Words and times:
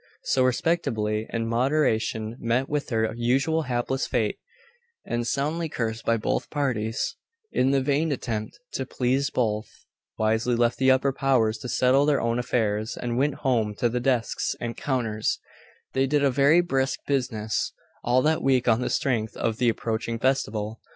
So 0.23 0.43
respectability 0.43 1.27
and 1.29 1.47
moderation 1.47 2.35
met 2.39 2.67
with 2.67 2.87
their 2.87 3.13
usual 3.13 3.61
hapless 3.69 4.07
fate, 4.07 4.39
and, 5.05 5.27
soundly 5.27 5.69
cursed 5.69 6.05
by 6.05 6.17
both 6.17 6.49
parties, 6.49 7.17
in 7.51 7.69
the 7.69 7.81
vain 7.83 8.11
attempt 8.11 8.59
to 8.73 8.87
please 8.87 9.29
both, 9.29 9.69
wisely 10.17 10.55
left 10.55 10.79
the 10.79 10.89
upper 10.89 11.13
powers 11.13 11.59
to 11.59 11.69
settle 11.69 12.07
their 12.07 12.19
own 12.19 12.39
affairs, 12.39 12.97
and 12.97 13.19
went 13.19 13.35
home 13.45 13.75
to 13.75 13.89
their 13.89 14.01
desks 14.01 14.55
and 14.59 14.75
counters, 14.75 15.37
and 15.93 16.09
did 16.09 16.23
a 16.23 16.31
very 16.31 16.61
brisk 16.61 17.01
business 17.05 17.71
all 18.03 18.23
that 18.23 18.41
week 18.41 18.67
on 18.67 18.81
the 18.81 18.89
strength 18.89 19.37
of 19.37 19.57
the 19.57 19.69
approaching 19.69 20.17
festival. 20.17 20.81